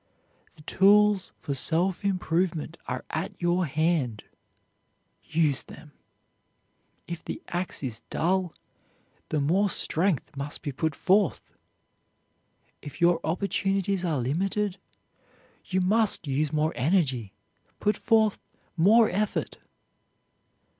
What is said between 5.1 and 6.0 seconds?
use them.